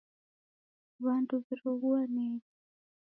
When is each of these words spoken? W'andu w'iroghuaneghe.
W'andu 1.03 1.35
w'iroghuaneghe. 1.45 2.49